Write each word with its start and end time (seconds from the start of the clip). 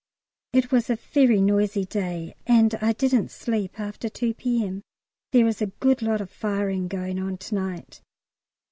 It 0.51 0.71
was 0.71 0.89
a 0.89 0.95
very 0.95 1.39
noisy 1.39 1.85
day, 1.85 2.33
and 2.47 2.73
I 2.81 2.91
didn't 2.93 3.29
sleep 3.29 3.79
after 3.79 4.09
2 4.09 4.33
P.M. 4.33 4.81
There 5.31 5.45
is 5.45 5.61
a 5.61 5.67
good 5.79 6.01
lot 6.01 6.21
of 6.21 6.31
firing 6.31 6.87
going 6.87 7.19
on 7.21 7.37
to 7.37 7.53
night. 7.53 8.01